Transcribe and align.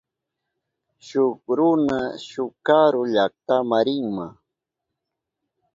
Shuk 1.07 1.39
runa 1.57 1.99
shuk 2.29 2.53
karu 2.67 3.01
llaktama 3.13 3.77
rinma. 3.85 4.27